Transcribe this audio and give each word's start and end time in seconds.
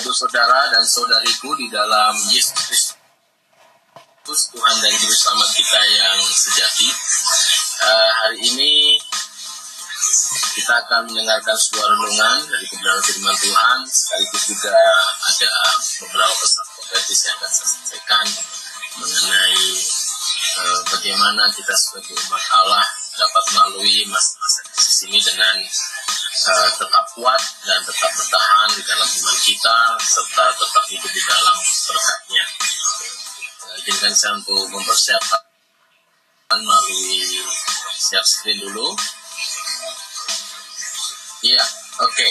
Bapak 0.00 0.16
Saudara 0.16 0.64
dan 0.72 0.80
Saudariku 0.80 1.52
di 1.60 1.68
dalam 1.68 2.16
Yesus 2.32 2.56
Kristus 2.56 4.48
Tuhan 4.48 4.76
dan 4.80 4.96
Juru 4.96 5.12
Selamat 5.12 5.52
kita 5.52 5.80
yang 5.92 6.16
sejati. 6.24 6.88
Uh, 7.84 8.10
hari 8.24 8.40
ini 8.48 8.96
kita 10.56 10.72
akan 10.88 11.04
mendengarkan 11.04 11.52
sebuah 11.52 11.84
renungan 11.84 12.48
dari 12.48 12.64
kebenaran 12.72 13.04
firman 13.04 13.36
Tuhan, 13.44 13.76
sekaligus 13.92 14.44
juga 14.48 14.72
ada 14.72 15.48
beberapa 16.00 16.32
pesan 16.32 16.64
profetis 16.64 17.20
yang 17.28 17.36
akan 17.36 17.50
saya 17.52 17.68
sampaikan 17.68 18.26
mengenai 19.04 19.64
uh, 20.64 20.80
bagaimana 20.96 21.44
kita 21.52 21.76
sebagai 21.76 22.16
umat 22.24 22.44
Allah 22.56 22.88
dapat 23.20 23.44
melalui 23.52 24.08
masa-masa 24.08 24.64
krisis 24.64 25.12
ini 25.12 25.20
dengan 25.20 25.60
uh, 26.48 26.68
tetap 26.72 27.04
kuat 27.16 27.42
dan 27.66 27.80
tetap 27.84 28.10
bertahan 28.16 28.68
di 28.72 28.82
dalam 28.86 29.08
iman 29.08 29.36
kita 29.44 29.78
serta 30.10 30.44
tetap 30.58 30.84
hidup 30.90 31.12
di 31.14 31.22
dalam 31.22 31.56
berkatnya. 31.62 32.44
Izinkan 33.78 34.10
saya 34.10 34.34
untuk 34.42 34.66
mempersiapkan 34.66 36.58
melalui 36.58 37.46
siap 37.94 38.26
screen 38.26 38.58
dulu. 38.58 38.90
Iya, 41.46 41.62
oke. 42.02 42.10
Okay. 42.10 42.30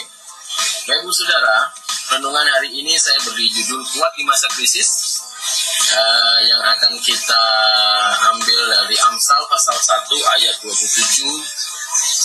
Baik 0.91 1.07
Saudara, 1.07 1.71
renungan 2.19 2.47
hari 2.51 2.69
ini 2.75 2.99
saya 2.99 3.15
beri 3.23 3.47
judul 3.47 3.79
Kuat 3.95 4.11
di 4.19 4.27
Masa 4.27 4.51
Krisis 4.51 5.23
uh, 5.95 6.39
yang 6.43 6.59
akan 6.59 6.99
kita 6.99 7.43
ambil 8.35 8.59
dari 8.75 8.97
Amsal 9.07 9.39
pasal 9.47 9.77
1 9.77 10.35
ayat 10.35 10.55
27 10.61 11.31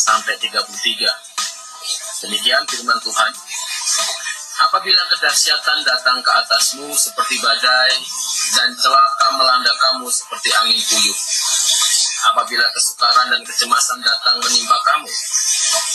sampai 0.03 0.35
33. 0.37 0.59
Demikian 2.27 2.65
firman 2.67 2.99
Tuhan. 3.05 3.33
Apabila 4.65 5.03
kedahsyatan 5.13 5.85
datang 5.85 6.25
ke 6.25 6.31
atasmu 6.33 6.89
seperti 6.97 7.37
badai 7.45 7.93
dan 8.57 8.73
celaka 8.73 9.29
melanda 9.37 9.73
kamu 9.77 10.09
seperti 10.09 10.49
angin 10.57 10.81
puyuh. 10.81 11.19
Apabila 12.33 12.65
kesukaran 12.73 13.29
dan 13.29 13.45
kecemasan 13.45 14.01
datang 14.01 14.41
menimpa 14.41 14.81
kamu, 14.89 15.13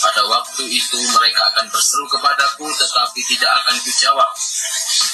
pada 0.06 0.22
waktu 0.22 0.64
itu 0.70 0.98
mereka 1.10 1.50
akan 1.50 1.66
berseru 1.66 2.06
kepadaku 2.06 2.70
tetapi 2.70 3.20
tidak 3.34 3.50
akan 3.58 3.76
kujawab. 3.82 4.30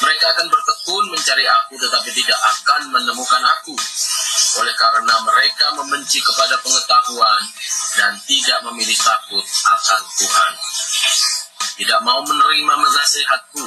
Mereka 0.05 0.27
akan 0.37 0.47
bertekun 0.53 1.05
mencari 1.17 1.49
aku 1.49 1.81
tetapi 1.81 2.11
tidak 2.13 2.37
akan 2.37 2.93
menemukan 2.93 3.43
aku. 3.57 3.73
Oleh 4.61 4.75
karena 4.77 5.17
mereka 5.25 5.73
membenci 5.81 6.21
kepada 6.21 6.61
pengetahuan 6.61 7.43
dan 7.97 8.21
tidak 8.29 8.61
memilih 8.69 8.99
takut 9.01 9.45
akan 9.49 10.01
Tuhan 10.21 10.53
tidak 11.77 12.01
mau 12.01 12.25
menerima 12.25 12.73
nasihatku, 12.73 13.65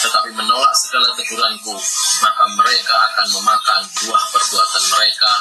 tetapi 0.00 0.32
menolak 0.32 0.72
segala 0.72 1.12
teguranku, 1.12 1.76
maka 2.24 2.44
mereka 2.56 2.94
akan 3.12 3.26
memakan 3.36 3.82
buah 4.00 4.24
perbuatan 4.32 4.84
mereka 4.96 5.32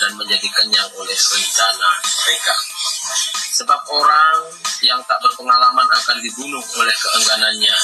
dan 0.00 0.10
menjadi 0.16 0.48
kenyang 0.56 0.90
oleh 0.96 1.16
rencana 1.16 1.90
mereka. 2.00 2.54
Sebab 3.60 3.80
orang 3.92 4.36
yang 4.84 5.00
tak 5.04 5.20
berpengalaman 5.20 5.88
akan 5.88 6.16
dibunuh 6.20 6.64
oleh 6.76 6.96
keengganannya, 6.96 7.76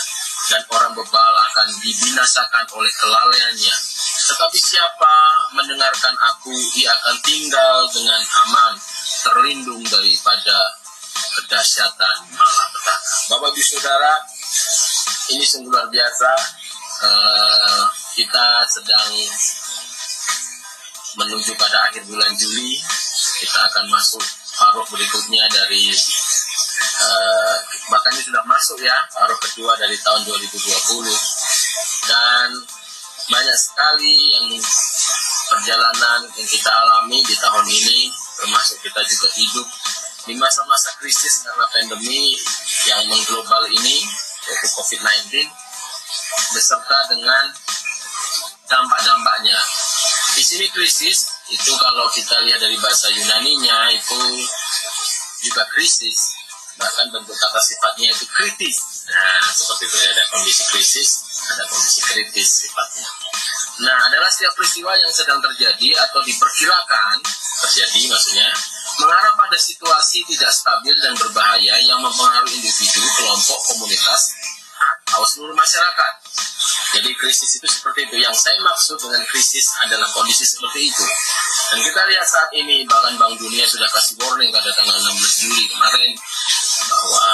dan 0.51 0.63
orang 0.75 0.93
bebal 0.97 1.33
akan 1.53 1.69
dibinasakan 1.81 2.67
oleh 2.75 2.93
kelalaiannya. 2.97 3.77
Tetapi 4.23 4.59
siapa 4.59 5.15
mendengarkan 5.53 6.17
aku, 6.33 6.53
ia 6.81 6.91
akan 6.91 7.17
tinggal 7.23 7.89
dengan 7.93 8.20
aman, 8.48 8.73
terlindung 9.23 9.85
daripada 9.87 10.81
kedahsyatan 11.39 12.17
malapetaka. 12.35 12.82
Bapak 13.33 13.49
Ibu 13.49 13.65
Saudara, 13.65 14.13
ini 15.33 15.41
sungguh 15.41 15.73
luar 15.73 15.89
biasa. 15.89 16.31
Uh, 17.01 17.81
kita 18.13 18.61
sedang 18.69 19.09
menuju 21.17 21.57
pada 21.57 21.89
akhir 21.89 22.05
bulan 22.13 22.29
Juli. 22.37 22.77
Kita 23.41 23.73
akan 23.73 23.89
masuk 23.89 24.21
paruh 24.53 24.85
berikutnya 24.85 25.48
dari 25.48 25.97
uh, 27.01 27.57
bahkan 27.89 28.13
ini 28.13 28.29
sudah 28.29 28.45
masuk 28.45 28.77
ya 28.85 29.01
paruh 29.17 29.41
kedua 29.41 29.81
dari 29.81 29.97
tahun 29.97 30.29
2020 30.29 30.53
dan 32.13 32.53
banyak 33.33 33.57
sekali 33.57 34.29
yang 34.29 34.61
perjalanan 35.48 36.21
yang 36.37 36.48
kita 36.53 36.69
alami 36.69 37.25
di 37.25 37.33
tahun 37.41 37.65
ini 37.65 38.13
termasuk 38.13 38.77
kita 38.85 39.01
juga 39.09 39.29
hidup 39.41 39.69
di 40.29 40.37
masa-masa 40.39 40.95
krisis 41.01 41.42
karena 41.42 41.67
pandemi 41.73 42.37
yang 42.91 43.03
mengglobal 43.07 43.65
ini 43.70 44.03
yaitu 44.43 44.67
COVID-19 44.75 45.47
beserta 46.53 46.98
dengan 47.11 47.45
dampak-dampaknya. 48.67 49.59
Di 50.33 50.43
sini 50.43 50.67
krisis 50.73 51.29
itu 51.53 51.73
kalau 51.77 52.09
kita 52.09 52.41
lihat 52.48 52.59
dari 52.59 52.75
bahasa 52.81 53.13
Yunani-nya 53.13 53.92
itu 53.92 54.21
juga 55.45 55.69
krisis, 55.69 56.17
bahkan 56.81 57.13
bentuk 57.13 57.37
kata 57.37 57.61
sifatnya 57.61 58.09
itu 58.11 58.25
kritis. 58.33 59.05
Nah, 59.13 59.45
seperti 59.53 59.85
itu 59.91 59.97
ada 60.09 60.25
kondisi 60.33 60.65
krisis, 60.73 61.11
ada 61.53 61.65
kondisi 61.69 62.01
kritis 62.01 62.48
sifatnya. 62.65 63.09
Nah, 63.83 63.98
adalah 64.09 64.31
setiap 64.31 64.57
peristiwa 64.57 64.95
yang 64.97 65.13
sedang 65.13 65.42
terjadi 65.42 65.91
atau 66.09 66.21
diperkirakan 66.25 67.17
terjadi 67.63 68.01
maksudnya 68.09 68.51
mengarah 69.01 69.33
pada 69.39 69.57
situasi 69.57 70.27
tidak 70.29 70.53
stabil 70.53 70.97
dan 71.01 71.17
berbahaya 71.17 71.75
yang 71.80 72.01
mempengaruhi 72.03 72.61
individu, 72.61 73.01
kelompok, 73.17 73.61
komunitas, 73.73 74.23
atau 75.13 75.23
seluruh 75.29 75.57
masyarakat. 75.57 76.13
Jadi 76.92 77.11
krisis 77.17 77.61
itu 77.61 77.69
seperti 77.69 78.08
itu. 78.08 78.17
Yang 78.20 78.36
saya 78.45 78.58
maksud 78.61 79.01
dengan 79.01 79.25
krisis 79.29 79.77
adalah 79.85 80.08
kondisi 80.13 80.45
seperti 80.45 80.92
itu. 80.92 81.07
Dan 81.73 81.79
kita 81.80 82.01
lihat 82.08 82.27
saat 82.29 82.51
ini 82.53 82.85
bahkan 82.85 83.17
Bank 83.17 83.41
Dunia 83.41 83.64
sudah 83.64 83.89
kasih 83.89 84.20
warning 84.20 84.53
pada 84.53 84.69
tanggal 84.77 84.97
16 85.01 85.42
Juli 85.45 85.64
kemarin 85.73 86.13
bahwa 86.89 87.24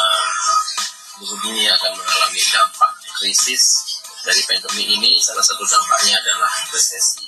seluruh 1.19 1.39
dunia 1.43 1.75
akan 1.75 1.93
mengalami 1.99 2.43
dampak 2.55 2.91
krisis 3.19 3.63
dari 4.23 4.43
pandemi 4.47 4.85
ini. 4.95 5.19
Salah 5.19 5.43
satu 5.43 5.67
dampaknya 5.67 6.23
adalah 6.23 6.51
resesi. 6.71 7.27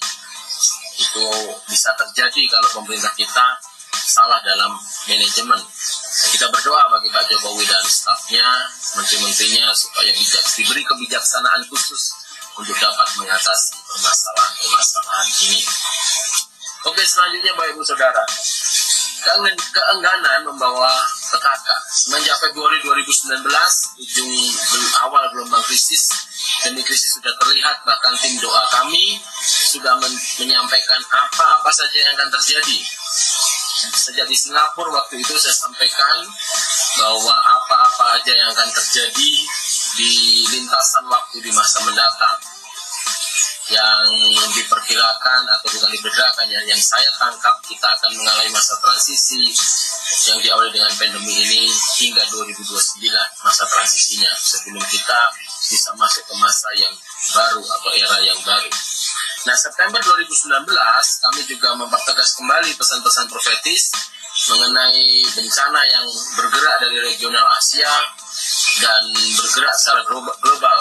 Itu 1.01 1.27
bisa 1.67 1.91
terjadi 1.99 2.43
kalau 2.47 2.69
pemerintah 2.83 3.11
kita 3.19 3.47
salah 4.07 4.41
dalam 4.45 4.73
manajemen. 5.09 5.61
kita 6.31 6.47
berdoa 6.53 6.85
bagi 6.93 7.09
Pak 7.09 7.25
Jokowi 7.33 7.65
dan 7.65 7.85
stafnya, 7.87 8.45
menteri-menterinya 8.97 9.73
supaya 9.73 10.11
bijak, 10.13 10.45
diberi 10.53 10.83
kebijaksanaan 10.85 11.65
khusus 11.71 12.13
untuk 12.59 12.77
dapat 12.77 13.09
mengatasi 13.17 13.77
permasalahan-permasalahan 13.89 15.29
ini. 15.49 15.61
Oke, 16.89 17.03
selanjutnya 17.05 17.53
Bapak 17.57 17.73
Ibu 17.77 17.83
Saudara. 17.85 18.25
Keengganan 19.21 20.49
membawa 20.49 20.89
petaka. 21.29 21.77
Semenjak 21.93 22.41
Februari 22.41 22.81
2019, 22.81 23.45
ujung 24.01 24.33
awal 25.05 25.29
gelombang 25.31 25.61
krisis, 25.69 26.09
demi 26.65 26.81
krisis 26.81 27.21
sudah 27.21 27.33
terlihat, 27.37 27.85
bahkan 27.85 28.17
tim 28.17 28.41
doa 28.41 28.65
kami 28.73 29.21
sudah 29.45 29.95
men 30.01 30.13
menyampaikan 30.41 31.01
apa-apa 31.05 31.71
saja 31.71 31.97
yang 32.01 32.17
akan 32.17 32.29
terjadi 32.41 32.81
sejak 33.89 34.27
di 34.29 34.37
Singapura 34.37 34.93
waktu 34.93 35.25
itu 35.25 35.33
saya 35.41 35.57
sampaikan 35.57 36.29
bahwa 37.01 37.33
apa-apa 37.33 38.21
aja 38.21 38.33
yang 38.37 38.49
akan 38.53 38.69
terjadi 38.69 39.33
di 39.97 40.13
lintasan 40.53 41.09
waktu 41.09 41.41
di 41.41 41.51
masa 41.55 41.81
mendatang 41.89 42.39
yang 43.71 44.03
diperkirakan 44.51 45.47
atau 45.47 45.69
bukan 45.71 45.91
diperkirakan 45.95 46.47
ya, 46.51 46.61
yang 46.67 46.83
saya 46.83 47.07
tangkap 47.15 47.55
kita 47.63 47.87
akan 47.87 48.11
mengalami 48.19 48.51
masa 48.51 48.75
transisi 48.83 49.47
yang 50.27 50.43
diawali 50.43 50.75
dengan 50.75 50.91
pandemi 50.99 51.31
ini 51.31 51.71
hingga 52.03 52.27
2029 52.35 52.67
masa 53.47 53.65
transisinya 53.71 54.31
sebelum 54.35 54.83
kita 54.91 55.21
bisa 55.71 55.95
masuk 55.95 56.27
ke 56.27 56.35
masa 56.35 56.69
yang 56.75 56.95
baru 57.31 57.63
atau 57.63 57.91
era 57.95 58.19
yang 58.27 58.41
baru. 58.43 58.71
Nah, 59.41 59.57
September 59.57 59.97
2019 59.97 60.69
kami 61.25 61.41
juga 61.49 61.73
mempertegas 61.73 62.37
kembali 62.37 62.77
pesan-pesan 62.77 63.25
profetis 63.33 63.89
mengenai 64.53 65.25
bencana 65.33 65.81
yang 65.81 66.07
bergerak 66.37 66.77
dari 66.85 66.99
regional 67.09 67.49
Asia 67.57 67.89
dan 68.85 69.03
bergerak 69.17 69.73
secara 69.81 70.05
global 70.05 70.79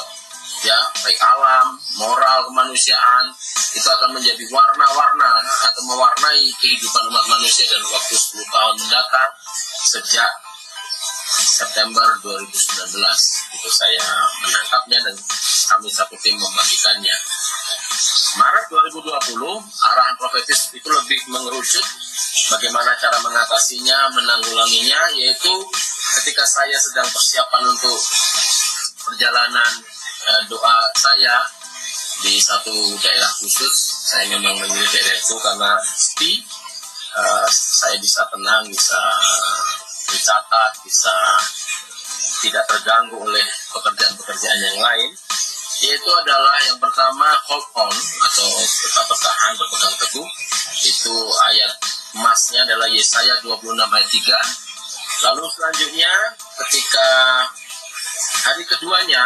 ya. 0.68 0.80
Baik 1.08 1.20
alam, 1.24 1.80
moral, 1.96 2.52
kemanusiaan 2.52 3.32
itu 3.80 3.88
akan 3.88 4.12
menjadi 4.12 4.44
warna-warna 4.52 5.40
atau 5.72 5.82
mewarnai 5.88 6.52
kehidupan 6.60 7.04
umat 7.08 7.26
manusia 7.32 7.64
dan 7.64 7.84
waktu 7.88 8.12
10 8.12 8.44
tahun 8.44 8.76
mendatang 8.76 9.32
sejak 9.88 10.32
September 11.60 12.08
2019 12.24 13.04
itu 13.60 13.68
saya 13.68 14.08
menangkapnya 14.48 15.00
dan 15.04 15.16
kami 15.68 15.92
satu 15.92 16.16
tim 16.24 16.40
membagikannya. 16.40 17.18
Maret 18.40 18.66
2020, 18.72 19.44
arahan 19.60 20.16
profetis 20.16 20.72
itu 20.72 20.88
lebih 20.88 21.20
mengerucut 21.28 21.84
bagaimana 22.56 22.96
cara 22.96 23.20
mengatasinya, 23.20 24.08
menanggulanginya, 24.16 25.12
yaitu 25.20 25.54
ketika 26.24 26.48
saya 26.48 26.80
sedang 26.80 27.10
persiapan 27.12 27.64
untuk 27.68 28.00
perjalanan 29.04 29.72
uh, 30.32 30.42
doa 30.48 30.78
saya 30.96 31.44
di 32.24 32.40
satu 32.40 32.72
daerah 33.04 33.32
khusus. 33.44 33.76
Saya 34.08 34.32
memang 34.32 34.56
memilih 34.64 34.90
daerah 34.96 35.16
itu 35.20 35.36
karena 35.44 35.72
sepi 35.84 36.40
uh, 37.20 37.48
saya 37.52 38.00
bisa 38.00 38.24
tenang 38.32 38.64
bisa 38.72 39.02
dicatat 40.12 40.72
bisa 40.86 41.16
tidak 42.40 42.66
terganggu 42.68 43.20
oleh 43.20 43.46
pekerjaan-pekerjaan 43.74 44.60
yang 44.64 44.80
lain 44.80 45.12
yaitu 45.80 46.10
adalah 46.12 46.60
yang 46.68 46.76
pertama 46.76 47.32
hold 47.48 47.64
on 47.80 47.96
atau 48.28 48.48
tetap 48.60 49.06
bertahan 49.08 49.54
berpegang 49.56 49.96
teguh. 49.96 50.28
Itu 50.80 51.16
ayat 51.52 51.72
emasnya 52.20 52.68
adalah 52.68 52.88
Yesaya 52.90 53.40
26 53.44 53.80
ayat 53.80 54.10
3 54.10 54.70
lalu 55.30 55.44
selanjutnya 55.52 56.14
ketika 56.64 57.08
hari 58.48 58.64
keduanya 58.64 59.24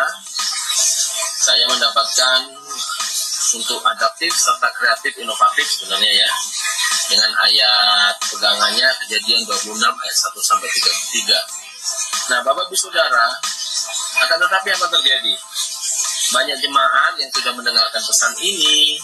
saya 1.44 1.64
mendapatkan 1.70 2.40
untuk 3.54 3.80
adaptif 3.86 4.34
serta 4.34 4.68
kreatif 4.74 5.14
inovatif 5.22 5.68
sebenarnya 5.70 6.26
ya 6.26 6.30
dengan 7.14 7.30
ayat 7.46 8.18
pegangannya 8.26 8.90
kejadian 9.06 9.46
26 9.46 9.78
ayat 9.86 10.18
1 10.18 10.34
sampai 10.42 10.66
33. 10.66 12.34
Nah, 12.34 12.40
Bapak 12.42 12.66
Ibu 12.74 12.78
Saudara, 12.90 13.30
akan 14.26 14.38
tetapi 14.42 14.70
apa 14.74 14.86
terjadi? 14.98 15.34
Banyak 16.34 16.58
jemaat 16.58 17.14
yang 17.22 17.30
sudah 17.30 17.54
mendengarkan 17.54 18.02
pesan 18.02 18.34
ini 18.42 18.98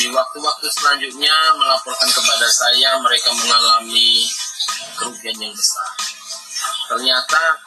di 0.00 0.08
waktu-waktu 0.08 0.66
selanjutnya 0.72 1.36
melaporkan 1.60 2.08
kepada 2.08 2.48
saya 2.48 2.96
mereka 3.04 3.28
mengalami 3.36 4.24
kerugian 4.96 5.36
yang 5.36 5.52
besar. 5.52 5.90
Ternyata 6.88 7.60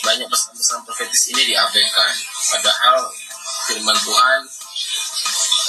banyak 0.00 0.28
pesan-pesan 0.32 0.80
profetis 0.88 1.28
ini 1.36 1.52
diabaikan. 1.52 2.12
Padahal 2.56 3.04
firman 3.68 3.98
Tuhan 4.00 4.40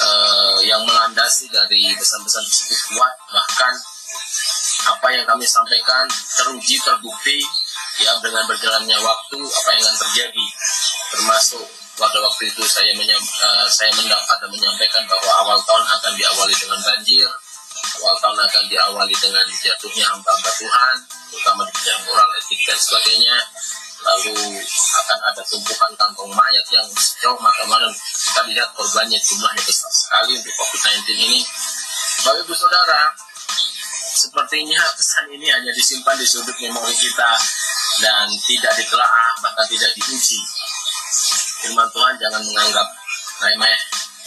uh, 0.00 0.58
yang 0.64 0.82
melandasi 0.84 1.48
dari 1.52 1.92
pesan-pesan 1.96 2.44
tersebut 2.44 2.80
kuat. 2.96 3.14
Bahkan 3.30 3.72
apa 4.80 5.06
yang 5.12 5.24
kami 5.28 5.44
sampaikan 5.44 6.08
teruji 6.40 6.80
terbukti 6.80 7.44
ya 8.00 8.16
dengan 8.24 8.48
berjalannya 8.48 8.98
waktu 9.00 9.38
apa 9.38 9.68
yang 9.76 9.84
akan 9.84 9.96
terjadi. 10.08 10.46
Termasuk 11.12 11.64
pada 12.00 12.16
waktu 12.24 12.48
itu 12.48 12.62
saya 12.64 12.96
menyam, 12.96 13.20
uh, 13.20 13.68
saya 13.68 13.92
mendapat 13.92 14.36
dan 14.40 14.50
menyampaikan 14.50 15.04
bahwa 15.04 15.30
awal 15.44 15.58
tahun 15.68 15.84
akan 15.84 16.12
diawali 16.16 16.54
dengan 16.56 16.80
banjir 16.80 17.28
awal 18.00 18.16
tahun 18.20 18.38
akan 18.48 18.64
diawali 18.68 19.14
dengan 19.20 19.46
jatuhnya 19.48 20.04
hamba-hamba 20.08 20.50
Tuhan 20.56 20.96
terutama 21.30 21.62
di 21.68 21.72
bidang 21.80 22.02
moral 22.08 22.28
etik 22.40 22.60
dan 22.64 22.78
sebagainya 22.80 23.36
lalu 24.00 24.32
akan 24.96 25.18
ada 25.28 25.42
tumpukan 25.44 25.92
kantong 25.96 26.32
mayat 26.32 26.66
yang 26.72 26.88
sejauh 26.96 27.36
mata 27.40 27.64
mana 27.68 27.88
kita 27.92 28.40
lihat 28.48 28.68
korbannya 28.72 29.18
jumlahnya 29.20 29.62
besar 29.64 29.92
sekali 29.92 30.40
untuk 30.40 30.54
COVID-19 30.56 31.04
ini. 31.20 31.40
Bapak 32.20 32.44
Ibu 32.44 32.54
Saudara, 32.56 33.12
sepertinya 34.16 34.80
pesan 34.96 35.26
ini 35.32 35.48
hanya 35.48 35.72
disimpan 35.72 36.16
di 36.16 36.26
sudut 36.28 36.56
memori 36.60 36.96
kita 36.96 37.30
dan 38.00 38.28
tidak 38.44 38.72
ditelaah 38.76 39.32
bahkan 39.44 39.66
tidak 39.68 39.90
diuji. 39.96 40.40
Firman 41.60 41.88
Tuhan 41.92 42.14
jangan 42.16 42.40
menganggap 42.40 42.88
remeh 43.40 43.78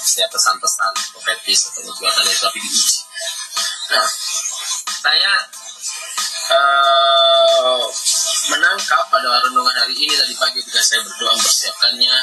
setiap 0.03 0.29
pesan-pesan 0.33 0.93
profetis 1.13 1.73
atau 1.73 1.81
nubuatan 1.85 2.23
itu 2.29 2.41
tapi 2.41 2.59
diuji. 2.61 2.99
Nah, 3.93 4.07
saya 5.01 5.31
uh, 6.49 7.83
menangkap 8.51 9.07
pada 9.07 9.39
renungan 9.47 9.75
hari 9.75 9.95
ini 9.95 10.11
tadi 10.11 10.35
pagi 10.35 10.59
ketika 10.59 10.81
saya 10.83 10.99
berdoa 11.07 11.31
mempersiapkannya 11.37 12.15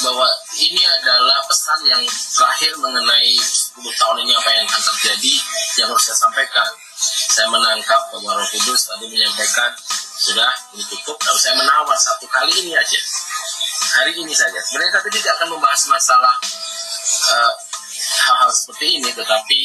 bahwa 0.00 0.28
ini 0.56 0.80
adalah 0.80 1.38
pesan 1.44 1.80
yang 1.84 2.02
terakhir 2.08 2.72
mengenai 2.80 3.36
10 3.36 3.76
tahun 3.84 4.16
ini 4.24 4.32
apa 4.32 4.50
yang 4.56 4.64
akan 4.64 4.82
terjadi 4.94 5.34
yang 5.80 5.88
harus 5.92 6.04
saya 6.08 6.18
sampaikan. 6.24 6.68
Saya 7.30 7.48
menangkap 7.52 8.00
bahwa 8.12 8.36
Roh 8.40 8.48
Kudus 8.48 8.88
tadi 8.88 9.08
menyampaikan 9.08 9.72
sudah 10.20 10.50
ini 10.76 10.84
cukup. 10.84 11.16
Lalu 11.20 11.38
saya 11.40 11.54
menawar 11.56 11.96
satu 11.96 12.28
kali 12.28 12.52
ini 12.64 12.72
aja. 12.76 13.00
Hari 14.00 14.12
ini 14.16 14.32
saja. 14.32 14.60
Sebenarnya 14.60 15.00
saya 15.00 15.12
tidak 15.12 15.32
akan 15.40 15.48
membahas 15.56 15.82
masalah 15.88 16.34
eh, 17.32 17.52
hal-hal 18.28 18.50
uh, 18.52 18.54
seperti 18.54 19.00
ini, 19.00 19.10
tetapi 19.16 19.60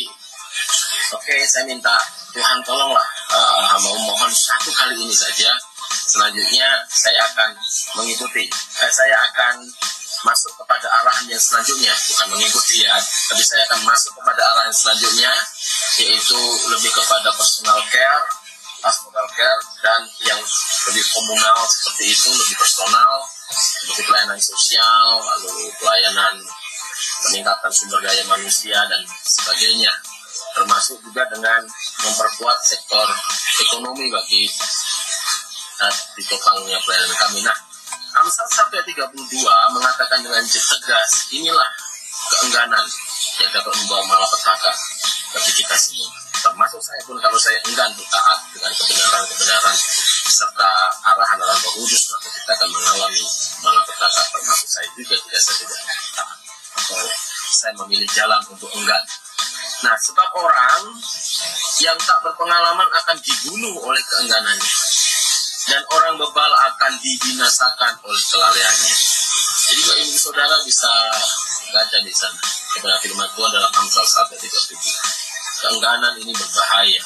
oke 1.14 1.22
okay, 1.22 1.46
saya 1.46 1.70
minta 1.70 1.94
Tuhan 2.36 2.60
tolonglah 2.66 3.08
uh, 3.32 3.64
hamba 3.64 3.96
mohon 3.96 4.32
satu 4.34 4.68
kali 4.76 4.98
ini 5.00 5.16
saja. 5.16 5.56
Selanjutnya 5.86 6.68
saya 6.92 7.24
akan 7.32 7.56
mengikuti. 8.02 8.50
Eh, 8.52 8.92
saya 8.92 9.16
akan 9.32 9.64
masuk 10.26 10.52
kepada 10.58 10.90
arahan 10.90 11.30
yang 11.30 11.40
selanjutnya, 11.40 11.94
bukan 11.94 12.28
mengikuti 12.34 12.82
ya, 12.82 12.98
tapi 13.30 13.46
saya 13.46 13.62
akan 13.70 13.86
masuk 13.86 14.12
kepada 14.18 14.42
arahan 14.42 14.74
selanjutnya, 14.74 15.30
yaitu 16.02 16.40
lebih 16.66 16.90
kepada 16.90 17.30
personal 17.38 17.78
care, 17.94 18.26
pastoral 18.82 19.28
care, 19.38 19.62
dan 19.86 20.02
yang 20.26 20.42
lebih 20.90 21.06
komunal 21.14 21.62
seperti 21.70 22.10
itu, 22.10 22.30
lebih 22.34 22.58
personal, 22.58 23.22
seperti 23.54 24.02
pelayanan 24.10 24.42
sosial, 24.42 25.22
lalu 25.22 25.70
pelayanan 25.78 26.34
peningkatan 27.30 27.70
sumber 27.70 28.02
daya 28.02 28.26
manusia 28.26 28.82
dan 28.90 29.02
sebagainya 29.22 29.94
termasuk 30.56 30.98
juga 31.04 31.28
dengan 31.28 31.62
memperkuat 32.02 32.60
sektor 32.64 33.04
ekonomi 33.68 34.08
bagi 34.08 34.48
uh, 35.84 35.94
di 36.16 36.24
topangnya 36.24 36.80
pelayanan 36.80 37.16
kami. 37.20 37.40
Nah, 37.44 37.58
Amsal 38.16 38.48
sampai 38.48 38.80
32 38.88 39.12
mengatakan 39.76 40.24
dengan 40.24 40.40
tegas, 40.48 41.12
inilah 41.36 41.68
keengganan 42.32 42.86
yang 43.44 43.52
dapat 43.52 43.76
membawa 43.84 44.04
malapetaka 44.08 44.72
bagi 45.36 45.52
kita 45.52 45.76
semua. 45.76 46.08
Termasuk 46.40 46.80
saya 46.80 47.02
pun 47.04 47.20
kalau 47.20 47.36
saya 47.36 47.60
enggan 47.68 47.92
untuk 47.92 48.08
taat 48.08 48.40
dengan 48.56 48.72
kebenaran-kebenaran 48.72 49.76
serta 50.32 50.70
arahan-arahan 51.12 51.60
Roh 51.60 51.74
Kudus, 51.76 52.04
maka 52.16 52.28
kita 52.32 52.52
akan 52.56 52.70
mengalami 52.72 53.24
malapetaka. 53.60 54.22
Termasuk 54.32 54.68
saya 54.72 54.88
juga 54.96 55.16
tidak 55.20 55.42
saya 55.44 55.56
tidak 55.60 55.80
taat 56.16 56.38
atau 56.76 57.02
saya 57.52 57.74
memilih 57.84 58.08
jalan 58.16 58.42
untuk 58.48 58.72
enggan 58.80 59.04
Nah, 59.84 59.96
sebab 60.00 60.30
orang 60.40 60.96
yang 61.84 61.98
tak 62.00 62.18
berpengalaman 62.24 62.88
akan 63.04 63.18
dibunuh 63.20 63.76
oleh 63.84 64.00
keengganannya. 64.00 64.76
Dan 65.66 65.82
orang 65.92 66.16
bebal 66.16 66.52
akan 66.54 66.94
dibinasakan 67.02 67.94
oleh 68.06 68.24
kelalaiannya. 68.32 68.96
Jadi 69.66 69.82
Bapak 69.82 69.98
Ibu 70.06 70.18
Saudara 70.22 70.56
bisa 70.62 70.92
baca 71.74 71.98
di 72.00 72.14
sana. 72.14 72.40
Kepada 72.76 72.96
firman 73.02 73.28
Tuhan 73.34 73.52
dalam 73.56 73.72
Amsal 73.72 74.06
1 74.06 74.36
ayat 74.36 74.42
33. 74.46 75.64
Keengganan 75.66 76.14
ini 76.22 76.32
berbahaya. 76.36 77.04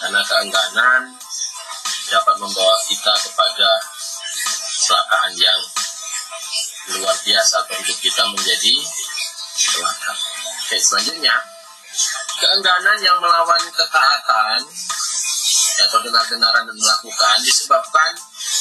Karena 0.00 0.20
keengganan 0.24 1.02
dapat 2.10 2.36
membawa 2.40 2.76
kita 2.88 3.12
kepada 3.28 3.68
kecelakaan 4.84 5.32
yang 5.38 5.60
luar 6.98 7.16
biasa 7.24 7.64
atau 7.64 7.74
hidup 7.80 7.98
kita 8.00 8.22
menjadi 8.28 8.76
celaka. 9.74 10.12
Oke, 10.62 10.76
selanjutnya 10.78 11.34
keengganan 12.38 12.98
yang 13.02 13.18
melawan 13.18 13.62
ketaatan 13.70 14.58
atau 15.74 15.98
dengar-dengaran 16.06 16.64
dan 16.70 16.76
melakukan 16.76 17.36
disebabkan 17.42 18.12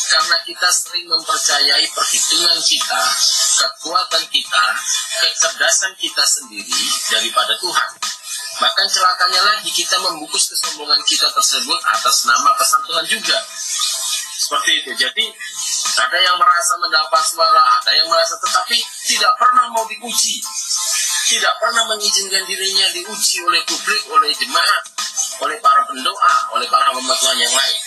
karena 0.09 0.37
kita 0.45 0.69
sering 0.73 1.05
mempercayai 1.09 1.85
perhitungan 1.93 2.57
kita, 2.61 3.01
kekuatan 3.61 4.23
kita, 4.33 4.65
kecerdasan 5.21 5.93
kita 6.01 6.23
sendiri 6.25 6.83
daripada 7.13 7.53
Tuhan. 7.61 7.89
Bahkan 8.53 8.87
celakanya 8.89 9.41
lagi 9.41 9.69
kita 9.73 9.97
membungkus 10.01 10.53
kesombongan 10.53 11.01
kita 11.05 11.29
tersebut 11.33 11.79
atas 11.89 12.25
nama 12.29 12.53
pesan 12.57 12.81
Tuhan 12.85 13.05
juga. 13.09 13.37
Seperti 14.37 14.71
itu. 14.85 14.91
Jadi 14.93 15.25
ada 15.97 16.17
yang 16.17 16.37
merasa 16.37 16.73
mendapat 16.81 17.23
suara, 17.25 17.61
ada 17.61 17.91
yang 17.93 18.09
merasa 18.09 18.37
tetapi 18.41 18.77
tidak 19.09 19.33
pernah 19.37 19.69
mau 19.69 19.85
diuji 19.85 20.41
tidak 21.23 21.53
pernah 21.59 21.83
mengizinkan 21.87 22.43
dirinya 22.43 22.87
diuji 22.91 23.37
oleh 23.47 23.61
publik, 23.63 24.01
oleh 24.11 24.31
jemaat, 24.35 24.83
oleh 25.39 25.57
para 25.63 25.81
pendoa, 25.87 26.33
oleh 26.55 26.67
para 26.67 26.91
hamba 26.91 27.15
Tuhan 27.15 27.37
yang 27.39 27.53
lain. 27.55 27.79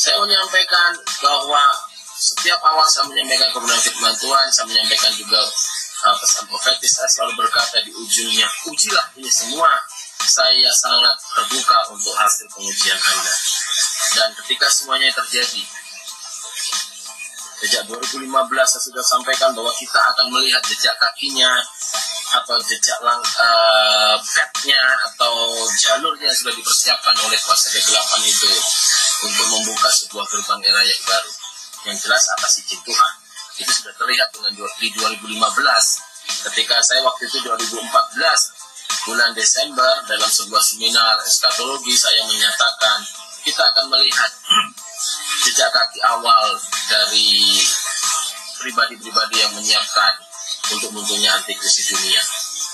Saya 0.00 0.16
menyampaikan 0.18 0.96
bahwa 1.22 1.62
setiap 2.20 2.60
awal 2.66 2.84
saya 2.88 3.06
menyampaikan 3.08 3.48
kebenaran 3.54 3.80
firman 3.80 4.14
Tuhan, 4.18 4.46
saya 4.50 4.66
menyampaikan 4.68 5.12
juga 5.14 5.40
uh, 6.08 6.16
pesan 6.18 6.44
profetis, 6.48 6.92
saya 6.98 7.08
selalu 7.08 7.46
berkata 7.46 7.78
di 7.84 7.92
ujungnya, 7.94 8.48
ujilah 8.68 9.06
ini 9.16 9.30
semua. 9.30 9.70
Saya 10.20 10.68
sangat 10.76 11.16
terbuka 11.32 11.96
untuk 11.96 12.12
hasil 12.12 12.44
pengujian 12.52 12.96
Anda. 12.96 13.34
Dan 14.14 14.28
ketika 14.44 14.68
semuanya 14.68 15.08
terjadi, 15.16 15.64
Sejak 17.60 17.84
2015 17.92 18.24
saya 18.64 18.82
sudah 18.88 19.04
sampaikan 19.04 19.52
bahwa 19.52 19.68
kita 19.76 20.00
akan 20.00 20.32
melihat 20.32 20.64
jejak 20.64 20.96
kakinya 20.96 21.52
atau 22.40 22.56
jejak 22.64 22.96
lang 23.04 23.20
uh, 23.20 24.16
petnya 24.16 24.80
atau 25.12 25.60
jalurnya 25.76 26.30
yang 26.30 26.38
sudah 26.40 26.56
dipersiapkan 26.56 27.12
oleh 27.20 27.36
kuasa 27.44 27.68
kegelapan 27.68 28.22
itu 28.24 28.48
untuk 29.28 29.46
membuka 29.52 29.92
sebuah 29.92 30.24
gerbang 30.24 30.60
era 30.64 30.82
yang 30.88 31.02
baru. 31.04 31.32
yang 31.80 31.96
jelas 31.96 32.24
atas 32.36 32.60
izin 32.64 32.80
Tuhan. 32.80 33.12
Itu 33.60 33.72
sudah 33.72 33.92
terlihat 33.96 34.28
dengan 34.32 34.52
di 34.56 34.88
2015 34.96 35.36
ketika 36.48 36.76
saya 36.80 37.04
waktu 37.04 37.28
itu 37.28 37.44
2014 37.44 37.76
bulan 39.04 39.30
Desember 39.36 39.92
dalam 40.08 40.28
sebuah 40.28 40.60
seminar 40.64 41.20
eskatologi 41.24 41.92
saya 41.96 42.24
menyatakan 42.24 43.04
kita 43.44 43.64
akan 43.72 43.88
melihat 43.92 44.32
jejak 45.50 45.74
kaki 45.74 45.98
awal 46.06 46.54
dari 46.86 47.58
pribadi-pribadi 48.62 49.36
yang 49.42 49.50
menyiapkan 49.58 50.14
untuk 50.70 50.94
munculnya 50.94 51.34
antikris 51.34 51.82
di 51.82 51.84
dunia 51.90 52.22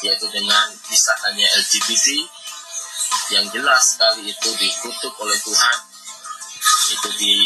yaitu 0.04 0.28
dengan 0.28 0.76
kisahnya 0.84 1.48
LGBT 1.56 2.06
yang 3.32 3.48
jelas 3.48 3.96
sekali 3.96 4.28
itu 4.28 4.50
dikutuk 4.60 5.16
oleh 5.24 5.40
Tuhan 5.40 5.78
itu 6.92 7.08
di 7.16 7.36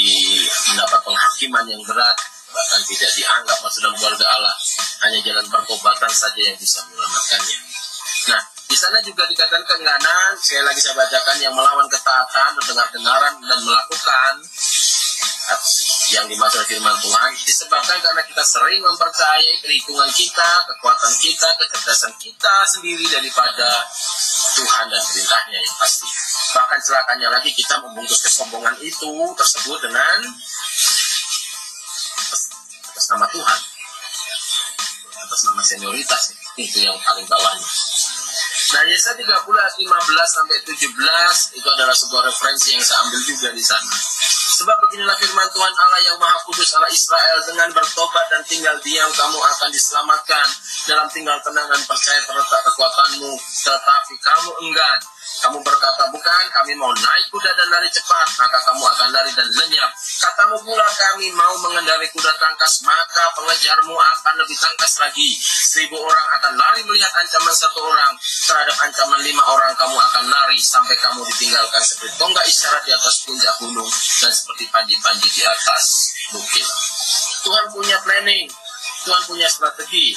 mendapat 0.75 0.99
penghakiman 1.07 1.63
yang 1.71 1.83
berat 1.87 2.19
bahkan 2.51 2.83
tidak 2.91 3.11
dianggap 3.15 3.59
masuk 3.63 3.87
dalam 3.87 3.95
keluarga 3.95 4.27
Allah 4.35 4.57
hanya 5.07 5.19
jalan 5.23 5.47
pertobatan 5.47 6.11
saja 6.11 6.41
yang 6.43 6.59
bisa 6.59 6.83
menyelamatkannya. 6.91 7.59
Nah 8.35 8.43
di 8.71 8.77
sana 8.79 8.99
juga 9.03 9.27
dikatakan 9.27 9.67
keenganan 9.67 10.31
sekali 10.39 10.63
lagi 10.63 10.81
saya 10.83 10.95
bacakan 10.99 11.37
yang 11.39 11.55
melawan 11.55 11.87
ketaatan 11.91 12.55
dengar-dengaran 12.59 13.35
dan 13.43 13.59
melakukan 13.67 14.33
yang 16.11 16.27
dimaksud 16.27 16.67
firman 16.67 16.95
Tuhan 16.99 17.31
disebabkan 17.47 17.99
karena 18.03 18.23
kita 18.27 18.43
sering 18.43 18.83
mempercayai 18.83 19.63
perhitungan 19.63 20.11
kita, 20.11 20.51
kekuatan 20.67 21.13
kita, 21.23 21.49
kecerdasan 21.55 22.13
kita 22.19 22.55
sendiri 22.67 23.07
daripada 23.07 23.87
Tuhan 24.59 24.91
dan 24.91 25.03
perintahnya 25.03 25.59
yang 25.63 25.77
pasti. 25.79 26.09
Bahkan 26.51 26.79
celakanya 26.83 27.29
lagi 27.31 27.51
kita 27.55 27.79
membungkus 27.79 28.27
kesombongan 28.27 28.75
itu 28.83 29.15
tersebut 29.39 29.79
dengan 29.87 30.19
atas 32.91 33.07
nama 33.15 33.27
Tuhan. 33.31 33.59
Atas 35.31 35.41
nama 35.47 35.63
senioritas 35.63 36.23
itu 36.59 36.79
yang 36.91 36.99
paling 37.07 37.27
bawahnya. 37.31 37.71
Nah, 38.71 38.87
Yesaya 38.87 39.19
30 39.19 39.27
ayat 39.27 39.75
15 39.83 40.31
sampai 40.31 40.57
17 40.63 41.59
itu 41.59 41.69
adalah 41.75 41.95
sebuah 41.95 42.23
referensi 42.31 42.79
yang 42.79 42.83
saya 42.87 43.03
ambil 43.03 43.21
juga 43.27 43.49
di 43.51 43.65
sana. 43.67 43.95
Sebab 44.61 44.77
beginilah 44.77 45.17
firman 45.17 45.49
Tuhan 45.57 45.73
Allah 45.73 46.01
yang 46.05 46.21
Maha 46.21 46.37
Kudus 46.45 46.77
Allah 46.77 46.93
Israel. 46.93 47.41
Dengan 47.49 47.73
bertobat 47.73 48.29
dan 48.29 48.45
tinggal 48.45 48.77
diam 48.85 49.09
kamu 49.09 49.41
akan 49.41 49.73
diselamatkan. 49.73 50.47
Dalam 50.85 51.09
tinggal 51.09 51.41
tenang 51.41 51.65
dan 51.65 51.81
percaya 51.89 52.21
terletak 52.29 52.61
kekuatanmu. 52.69 53.33
Tetapi 53.41 54.15
kamu 54.21 54.51
enggan 54.69 54.99
kamu 55.41 55.59
berkata, 55.65 56.05
bukan, 56.13 56.45
kami 56.53 56.77
mau 56.77 56.93
naik 56.93 57.27
kuda 57.33 57.51
dan 57.57 57.69
lari 57.73 57.89
cepat, 57.89 58.29
maka 58.37 58.61
kamu 58.61 58.85
akan 58.85 59.09
lari 59.09 59.33
dan 59.33 59.49
lenyap. 59.49 59.91
Katamu 60.21 60.57
pula 60.61 60.85
kami 60.85 61.33
mau 61.33 61.57
mengendarai 61.65 62.09
kuda 62.13 62.33
tangkas, 62.37 62.85
maka 62.85 63.25
pengejarmu 63.41 63.97
akan 63.97 64.35
lebih 64.37 64.57
tangkas 64.61 65.01
lagi. 65.01 65.41
Seribu 65.41 65.97
orang 65.97 66.29
akan 66.41 66.53
lari 66.61 66.81
melihat 66.85 67.09
ancaman 67.17 67.57
satu 67.57 67.81
orang, 67.89 68.13
terhadap 68.21 68.77
ancaman 68.85 69.21
lima 69.25 69.45
orang 69.49 69.73
kamu 69.81 69.97
akan 69.97 70.25
lari, 70.29 70.61
sampai 70.61 70.97
kamu 71.01 71.25
ditinggalkan 71.33 71.83
seperti 71.83 72.15
tonggak 72.21 72.45
isyarat 72.45 72.83
di 72.85 72.93
atas 72.93 73.15
puncak 73.25 73.55
gunung, 73.65 73.91
dan 74.21 74.33
seperti 74.33 74.65
panji-panji 74.69 75.29
di 75.33 75.43
atas 75.49 75.85
bukit. 76.37 76.69
Tuhan 77.41 77.65
punya 77.73 77.97
planning, 78.05 78.45
Tuhan 79.09 79.23
punya 79.25 79.49
strategi, 79.49 80.13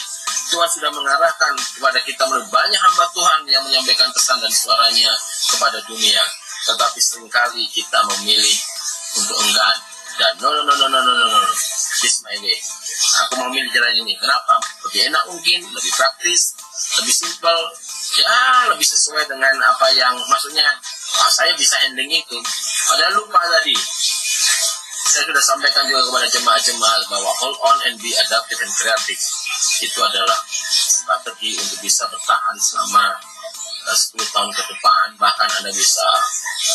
Tuhan 0.54 0.70
sudah 0.70 0.92
mengarahkan 0.94 1.54
kepada 1.58 1.98
kita 2.06 2.22
melalui 2.30 2.46
banyak 2.54 2.78
hamba 2.78 3.10
Tuhan 3.10 3.40
yang 3.50 3.64
menyampaikan 3.66 4.06
pesan 4.14 4.38
dan 4.38 4.54
suaranya 4.54 5.10
kepada 5.50 5.82
dunia. 5.90 6.22
Tetapi 6.70 7.00
sering 7.02 7.26
kali 7.34 7.66
kita 7.74 8.06
memilih 8.14 8.58
untuk 9.18 9.34
enggan 9.42 9.78
dan 10.22 10.34
no 10.38 10.54
no 10.54 10.62
no 10.62 10.74
no 10.78 10.88
no 10.94 11.00
no 11.02 11.14
no 11.26 11.26
no 11.42 11.52
this 12.06 12.22
my 12.22 12.38
way. 12.38 12.54
Aku 13.26 13.42
mau 13.42 13.50
milih 13.50 13.74
jalan 13.74 13.98
ini. 13.98 14.14
Kenapa? 14.14 14.62
Lebih 14.86 15.10
enak 15.10 15.24
mungkin, 15.34 15.60
lebih 15.74 15.92
praktis, 15.98 16.54
lebih 17.02 17.14
simpel, 17.18 17.60
ya 18.22 18.70
lebih 18.70 18.86
sesuai 18.86 19.26
dengan 19.26 19.58
apa 19.58 19.90
yang 19.98 20.14
maksudnya 20.30 20.70
oh, 21.18 21.32
saya 21.34 21.58
bisa 21.58 21.82
handling 21.82 22.14
itu. 22.14 22.38
Padahal 22.86 23.18
lupa 23.18 23.42
tadi 23.42 23.74
saya 25.04 25.30
sudah 25.30 25.44
sampaikan 25.46 25.84
juga 25.90 26.06
kepada 26.10 26.28
jemaah-jemaah 26.30 27.02
bahwa 27.10 27.32
hold 27.42 27.58
on 27.66 27.78
and 27.90 27.98
be 28.00 28.14
adaptive 28.18 28.62
and 28.62 28.72
creative 28.72 29.22
itu 29.84 30.00
adalah 30.04 30.40
strategi 30.72 31.56
untuk 31.60 31.80
bisa 31.84 32.08
bertahan 32.08 32.56
selama 32.60 33.14
10 33.84 34.16
eh, 34.16 34.30
tahun 34.32 34.52
ke 34.52 34.64
depan. 34.72 35.06
Bahkan 35.20 35.50
Anda 35.60 35.72
bisa 35.76 36.08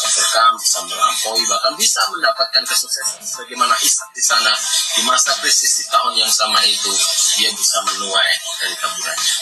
overcome, 0.04 0.60
bisa 0.60 0.78
melampaui 0.84 1.42
bahkan 1.48 1.72
bisa 1.76 2.00
mendapatkan 2.12 2.62
kesuksesan 2.64 3.24
sebagaimana 3.24 3.72
Ishak 3.80 4.10
di 4.12 4.22
sana. 4.22 4.52
Di 4.96 5.00
masa 5.08 5.32
krisis 5.40 5.80
di 5.80 5.84
tahun 5.88 6.12
yang 6.18 6.30
sama 6.30 6.60
itu 6.66 6.92
dia 7.38 7.50
bisa 7.54 7.78
menuai 7.86 8.34
dari 8.58 8.74
taburannya 8.82 9.36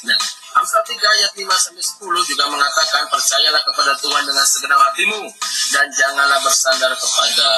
nah 0.00 0.16
Amsal 0.50 0.82
3 0.82 0.96
ayat 0.98 1.32
5 1.36 1.46
sampai 1.46 1.84
10 1.84 2.30
juga 2.34 2.44
mengatakan 2.50 3.06
percayalah 3.06 3.62
kepada 3.62 3.94
Tuhan 4.02 4.22
dengan 4.26 4.42
segenap 4.42 4.80
hatimu 4.82 5.22
dan 5.70 5.86
janganlah 5.94 6.40
bersandar 6.42 6.90
kepada 6.90 7.48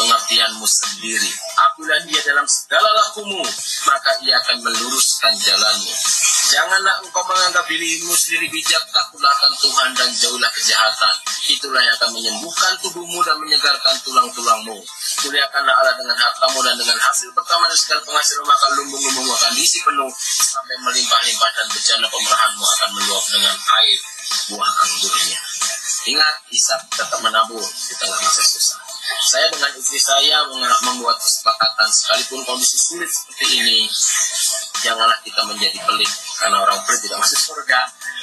pengertianmu 0.00 0.64
sendiri. 0.64 1.30
Apabila 1.60 1.96
dia 2.08 2.20
dalam 2.24 2.48
segala 2.48 2.88
lakumu, 2.88 3.44
maka 3.84 4.16
ia 4.24 4.40
akan 4.40 4.64
meluruskan 4.64 5.36
jalanmu. 5.36 5.92
Janganlah 6.50 6.98
engkau 7.04 7.22
menganggap 7.30 7.62
dirimu 7.70 8.10
sendiri 8.10 8.50
bijak, 8.50 8.82
takutlah 8.90 9.30
akan 9.30 9.52
Tuhan 9.60 9.88
dan 9.94 10.10
jauhlah 10.10 10.50
kejahatan. 10.50 11.14
Itulah 11.46 11.78
yang 11.78 11.94
akan 11.94 12.10
menyembuhkan 12.10 12.72
tubuhmu 12.82 13.22
dan 13.22 13.38
menyegarkan 13.38 13.94
tulang-tulangmu. 14.02 14.78
Muliakanlah 15.26 15.74
Allah 15.78 15.94
dengan 15.94 16.18
hartamu 16.18 16.58
dan 16.64 16.74
dengan 16.74 16.98
hasil 16.98 17.30
pertama 17.36 17.70
dan 17.70 17.78
segala 17.78 18.02
penghasilan 18.02 18.46
maka 18.48 18.66
lumbung-lumbungmu 18.82 19.30
akan 19.30 19.52
diisi 19.54 19.78
penuh 19.84 20.10
sampai 20.42 20.74
melimpah-limpah 20.82 21.50
dan 21.54 21.66
bejana 21.70 22.06
pemerahanmu 22.10 22.64
akan 22.66 22.88
meluap 22.98 23.24
dengan 23.30 23.54
air 23.54 23.98
buah 24.50 24.72
anggurnya. 24.90 25.40
Ingat, 26.10 26.34
Ishak 26.50 26.80
tetap 26.96 27.20
menabur 27.22 27.62
di 27.62 27.94
tengah 27.94 28.18
masa 28.18 28.42
susah. 28.42 28.89
Saya 29.18 29.46
dengan 29.50 29.74
istri 29.74 29.98
saya 29.98 30.46
membuat 30.86 31.18
kesepakatan 31.18 31.88
sekalipun 31.90 32.46
kondisi 32.46 32.78
sulit 32.78 33.10
seperti 33.10 33.58
ini, 33.58 33.90
janganlah 34.86 35.18
kita 35.26 35.42
menjadi 35.50 35.78
pelit 35.82 36.10
karena 36.38 36.62
orang 36.62 36.78
pelit 36.86 37.02
tidak 37.02 37.18
masuk 37.18 37.40
surga 37.50 37.80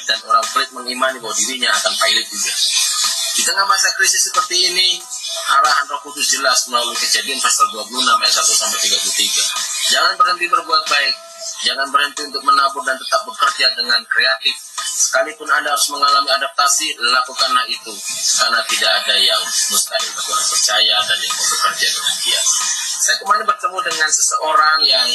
dan 0.07 0.17
orang 0.23 0.45
pelit 0.55 0.69
mengimani 0.71 1.19
bahwa 1.19 1.35
dirinya 1.35 1.69
akan 1.75 1.91
pilot 1.91 2.25
juga. 2.31 2.53
Di 3.37 3.41
tengah 3.45 3.65
masa 3.69 3.93
krisis 3.93 4.31
seperti 4.31 4.73
ini, 4.73 4.97
arahan 5.51 5.85
Roh 5.91 6.01
Kudus 6.07 6.25
jelas 6.33 6.65
melalui 6.71 6.97
kejadian 6.97 7.37
pasal 7.37 7.69
26 7.69 7.93
ayat 7.93 8.33
1 8.33 8.61
sampai 8.65 8.79
33. 8.81 9.93
Jangan 9.93 10.13
berhenti 10.17 10.45
berbuat 10.49 10.83
baik, 10.89 11.15
jangan 11.67 11.87
berhenti 11.93 12.21
untuk 12.25 12.41
menabur 12.41 12.81
dan 12.81 12.97
tetap 12.97 13.21
bekerja 13.29 13.75
dengan 13.77 14.01
kreatif 14.09 14.66
Sekalipun 14.97 15.45
Anda 15.45 15.77
harus 15.77 15.93
mengalami 15.93 16.25
adaptasi, 16.33 16.97
lakukanlah 16.97 17.69
itu. 17.69 17.93
Karena 18.41 18.65
tidak 18.65 18.91
ada 19.05 19.15
yang 19.21 19.41
mustahil 19.45 20.09
bagi 20.09 20.29
orang 20.33 20.49
percaya 20.49 20.95
dan 21.05 21.17
yang 21.21 21.33
mau 21.37 21.47
bekerja 21.53 21.87
dengan 21.93 22.15
dia. 22.25 22.41
Saya 22.97 23.15
kemarin 23.21 23.45
bertemu 23.45 23.77
dengan 23.85 24.09
seseorang 24.09 24.79
yang 24.89 25.09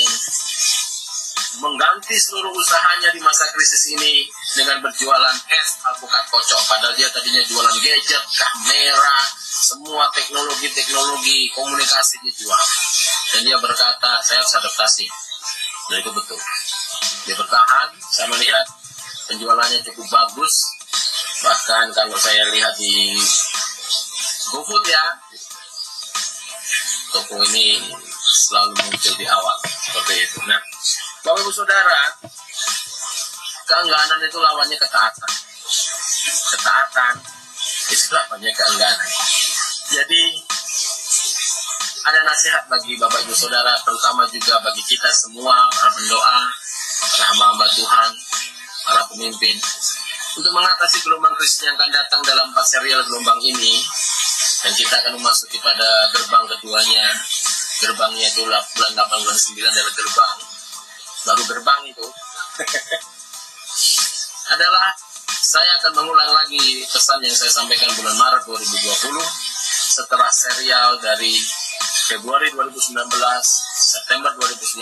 mengganti 1.67 2.15
seluruh 2.15 2.55
usahanya 2.55 3.11
di 3.11 3.21
masa 3.21 3.51
krisis 3.51 3.91
ini 3.91 4.31
dengan 4.55 4.79
berjualan 4.87 5.37
es 5.51 5.69
alpukat 5.91 6.31
kocok. 6.31 6.63
Padahal 6.71 6.95
dia 6.95 7.11
tadinya 7.11 7.43
jualan 7.43 7.77
gadget, 7.83 8.23
kamera, 8.39 9.19
semua 9.43 10.07
teknologi-teknologi 10.15 11.51
komunikasi 11.59 12.23
dia 12.23 12.35
jual. 12.39 12.65
Dan 13.35 13.41
dia 13.51 13.59
berkata, 13.59 14.23
saya 14.23 14.47
harus 14.47 14.55
adaptasi. 14.63 15.11
Dan 15.91 16.07
itu 16.07 16.11
betul. 16.15 16.39
Dia 17.27 17.35
bertahan, 17.35 17.89
saya 18.15 18.31
melihat 18.31 18.67
penjualannya 19.31 19.79
cukup 19.87 20.07
bagus. 20.09 20.55
Bahkan 21.43 21.91
kalau 21.91 22.17
saya 22.19 22.47
lihat 22.55 22.75
di 22.79 23.19
GoFood 24.53 24.85
ya 24.87 25.05
toko 27.13 27.37
ini 27.53 27.83
selalu 28.33 28.73
muncul 28.79 29.15
di 29.21 29.27
awal 29.29 29.59
seperti 29.65 30.15
itu. 30.25 30.39
Nah 30.49 30.61
Bapak 31.23 31.45
Ibu 31.45 31.53
Saudara 31.53 32.01
keengganan 33.69 34.19
itu 34.25 34.39
lawannya 34.41 34.77
ketaatan. 34.81 35.33
Ketaatan 36.57 37.15
itu 37.93 38.07
lawannya 38.13 38.53
keengganan. 38.53 39.11
Jadi 39.93 40.23
ada 42.03 42.21
nasihat 42.27 42.67
bagi 42.67 42.99
Bapak 42.99 43.23
Ibu 43.23 43.35
Saudara 43.37 43.77
terutama 43.87 44.27
juga 44.27 44.59
bagi 44.65 44.83
kita 44.83 45.09
semua 45.15 45.71
para 45.71 45.91
pendoa 45.95 46.39
para 47.13 47.25
hamba-hamba 47.31 47.67
Tuhan 47.71 48.11
para 48.87 49.03
pemimpin. 49.11 49.57
Untuk 50.33 50.53
mengatasi 50.53 51.05
gelombang 51.05 51.35
krisis 51.37 51.69
yang 51.69 51.77
akan 51.77 51.91
datang 51.93 52.21
dalam 52.25 52.49
empat 52.51 52.65
serial 52.65 53.05
gelombang 53.05 53.37
ini 53.45 53.85
dan 54.63 54.73
kita 54.73 54.95
akan 55.05 55.21
memasuki 55.21 55.61
pada 55.61 56.09
gerbang 56.15 56.45
keduanya 56.57 57.05
gerbangnya 57.83 58.27
itu 58.31 58.47
bulan 58.47 58.93
8 58.95 59.25
bulan 59.27 59.37
9 59.37 59.59
dari 59.59 59.93
gerbang. 59.93 60.39
Baru 61.27 61.43
gerbang 61.51 61.81
itu. 61.91 62.07
Adalah 64.55 64.95
saya 65.43 65.83
akan 65.83 65.93
mengulang 65.99 66.31
lagi 66.31 66.87
pesan 66.87 67.19
yang 67.21 67.35
saya 67.35 67.51
sampaikan 67.51 67.91
bulan 67.99 68.15
Maret 68.15 68.43
2020 68.47 69.19
setelah 69.93 70.31
serial 70.31 70.97
dari 71.03 71.35
Februari 72.09 72.49
2019, 72.53 72.97
September 73.75 74.31
2019, 74.37 74.79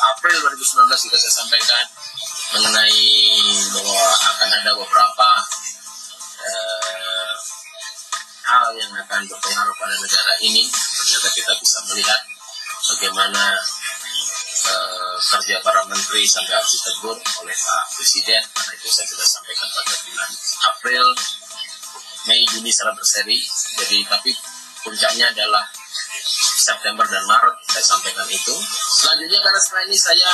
April 0.00 0.36
2019 0.50 1.04
juga 1.06 1.16
saya 1.18 1.34
sampaikan 1.44 1.84
mengenai 2.58 3.02
ada 4.60 4.76
beberapa 4.76 5.28
uh, 6.44 7.32
hal 8.44 8.68
yang 8.76 8.92
akan 8.92 9.24
berpengaruh 9.24 9.76
pada 9.80 9.96
negara 9.96 10.34
ini. 10.44 10.68
Ternyata 10.68 11.28
kita 11.32 11.52
bisa 11.56 11.78
melihat 11.88 12.20
bagaimana 12.92 13.56
uh, 14.68 15.16
kerja 15.16 15.56
para 15.64 15.80
menteri 15.88 16.28
sampai 16.28 16.52
harus 16.52 16.76
ditegur 16.76 17.16
oleh 17.16 17.56
Pak 17.56 17.84
Presiden. 17.96 18.42
Karena 18.52 18.72
itu 18.76 18.88
saya 18.92 19.06
sudah 19.08 19.28
sampaikan 19.28 19.68
pada 19.72 19.94
bulan 20.04 20.30
April, 20.76 21.04
Mei, 22.28 22.44
Juni 22.52 22.68
secara 22.68 22.92
berseri. 22.92 23.40
Jadi 23.80 24.04
tapi 24.04 24.30
puncaknya 24.84 25.32
adalah 25.32 25.64
September 26.60 27.08
dan 27.08 27.24
Maret 27.24 27.56
saya 27.64 27.84
sampaikan 27.96 28.28
itu. 28.28 28.52
Selanjutnya 29.00 29.40
karena 29.40 29.60
setelah 29.60 29.84
ini 29.88 29.96
saya 29.96 30.30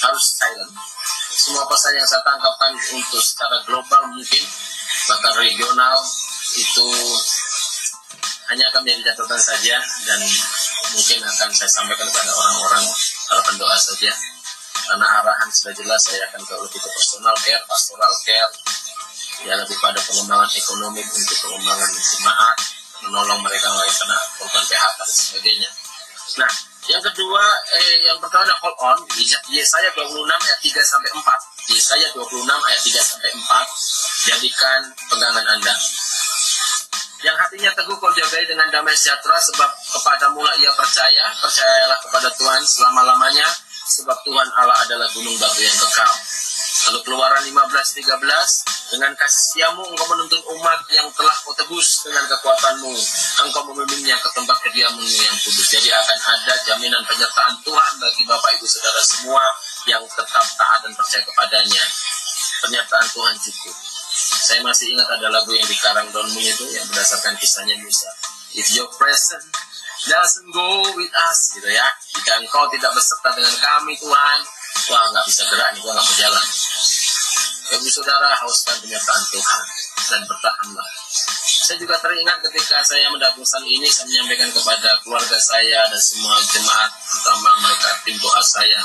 harus 0.00 0.24
silent 0.36 0.72
semua 1.30 1.62
pesan 1.70 1.94
yang 1.94 2.06
saya 2.06 2.22
tangkapkan 2.26 2.74
untuk 2.74 3.22
secara 3.22 3.56
global 3.66 4.02
mungkin 4.10 4.44
bahkan 5.06 5.32
regional 5.38 5.96
itu 6.58 6.86
hanya 8.50 8.66
akan 8.74 8.82
menjadi 8.82 9.14
catatan 9.14 9.38
saja 9.38 9.76
dan 10.10 10.20
mungkin 10.90 11.18
akan 11.22 11.48
saya 11.54 11.70
sampaikan 11.70 12.06
kepada 12.10 12.32
orang-orang 12.34 12.84
para 13.30 13.42
pendoa 13.46 13.76
saja 13.78 14.10
karena 14.90 15.06
arahan 15.22 15.48
sudah 15.54 15.70
jelas 15.78 16.02
saya 16.02 16.26
akan 16.34 16.42
ke 16.42 16.54
lebih 16.58 16.80
ke 16.82 16.88
personal 16.90 17.36
care, 17.38 17.62
pastoral 17.70 18.10
care 18.26 18.50
ya 19.46 19.54
lebih 19.54 19.78
pada 19.78 20.02
pengembangan 20.02 20.50
ekonomi 20.50 21.00
untuk 21.06 21.38
pengembangan 21.46 21.90
jemaat 21.94 22.56
menolong 23.06 23.40
mereka 23.40 23.70
yang 23.70 23.96
kena 23.96 24.18
korban 24.36 24.64
PHK 24.66 24.98
dan 24.98 25.08
sebagainya. 25.08 25.70
Nah, 26.42 26.52
yang 26.90 27.02
kedua, 27.06 27.44
eh, 27.78 27.94
yang 28.02 28.18
pertama 28.18 28.42
adalah 28.42 28.60
hold 28.66 28.78
on. 28.82 28.98
Yesaya 29.48 29.88
26 29.94 30.26
ayat 30.26 30.58
3 30.58 30.82
sampai 30.82 31.10
4. 31.14 31.40
Yesaya 31.70 32.06
26 32.10 32.58
ayat 32.66 32.80
3 32.82 33.02
sampai 33.02 33.30
4. 33.30 33.66
Jadikan 34.26 34.80
pegangan 35.06 35.46
Anda. 35.46 35.74
Yang 37.20 37.36
hatinya 37.36 37.70
teguh 37.76 37.96
kau 38.00 38.10
jagai 38.16 38.48
dengan 38.48 38.66
damai 38.72 38.96
sejahtera 38.96 39.36
sebab 39.38 39.70
kepada 39.70 40.26
mula 40.34 40.50
ia 40.58 40.72
percaya. 40.74 41.30
Percayalah 41.38 41.98
kepada 42.02 42.28
Tuhan 42.34 42.60
selama-lamanya 42.64 43.46
sebab 43.90 44.18
Tuhan 44.24 44.48
Allah 44.56 44.76
adalah 44.86 45.06
gunung 45.12 45.36
batu 45.36 45.60
yang 45.60 45.78
kekal. 45.78 46.12
Lalu 46.90 47.06
keluaran 47.06 47.46
15.13 47.46 48.02
dengan 48.90 49.14
kasih 49.14 49.42
setiamu 49.46 49.78
engkau 49.86 50.10
menuntun 50.10 50.42
umat 50.58 50.82
yang 50.90 51.06
telah 51.14 51.30
kau 51.46 51.54
tebus 51.54 52.02
dengan 52.02 52.26
kekuatanmu. 52.26 52.90
Engkau 53.46 53.62
memimpinnya 53.70 54.18
ke 54.18 54.26
tempat 54.34 54.58
kediamanmu 54.66 55.06
yang 55.06 55.36
kudus. 55.38 55.70
Jadi 55.70 55.86
akan 55.86 56.18
ada 56.18 56.54
jaminan 56.66 56.98
penyertaan 57.06 57.62
Tuhan 57.62 57.92
bagi 57.94 58.26
Bapak 58.26 58.58
Ibu 58.58 58.66
Saudara 58.66 59.02
semua 59.06 59.44
yang 59.86 60.02
tetap 60.02 60.42
taat 60.42 60.82
dan 60.82 60.90
percaya 60.98 61.22
kepadanya. 61.22 61.84
Penyertaan 62.66 63.06
Tuhan 63.14 63.34
cukup. 63.38 63.76
Saya 64.50 64.60
masih 64.66 64.90
ingat 64.90 65.14
ada 65.14 65.30
lagu 65.30 65.54
yang 65.54 65.70
dikarang 65.70 66.10
Don 66.10 66.26
itu 66.26 66.66
yang 66.74 66.90
berdasarkan 66.90 67.38
kisahnya 67.38 67.78
Musa. 67.78 68.10
If 68.58 68.66
your 68.74 68.90
presence 68.98 69.46
doesn't 70.10 70.50
go 70.50 70.90
with 70.98 71.14
us, 71.14 71.54
gitu 71.54 71.70
ya. 71.70 71.86
Jika 72.18 72.42
engkau 72.42 72.66
tidak 72.74 72.90
berserta 72.98 73.30
dengan 73.38 73.54
kami 73.62 73.94
Tuhan, 73.94 74.38
wah 74.90 75.06
nggak 75.14 75.24
bisa 75.30 75.42
gerak 75.46 75.68
nih, 75.72 75.80
gua 75.80 75.94
nggak 75.94 76.06
mau 76.06 76.16
jalan. 76.18 76.46
Ibu 77.70 77.86
saudara 77.86 78.34
hauskan 78.42 78.76
penyertaan 78.82 79.22
Tuhan 79.30 79.62
dan 80.10 80.20
bertahanlah. 80.26 80.88
Saya 81.70 81.78
juga 81.78 81.94
teringat 82.02 82.42
ketika 82.50 82.82
saya 82.82 83.06
mendapat 83.14 83.46
ini, 83.62 83.86
saya 83.86 84.10
menyampaikan 84.10 84.50
kepada 84.50 84.98
keluarga 85.06 85.38
saya 85.38 85.86
dan 85.86 86.02
semua 86.02 86.34
jemaat, 86.42 86.90
terutama 86.98 87.50
mereka 87.62 87.88
tim 88.02 88.18
doa 88.18 88.42
saya. 88.42 88.82